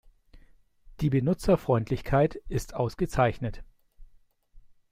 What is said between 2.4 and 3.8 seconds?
ist ausgezeichnet.